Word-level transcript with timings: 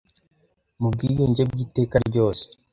mu 0.79 0.87
bwiyunge 0.93 1.41
bw'iteka 1.49 1.95
ryose 2.07 2.43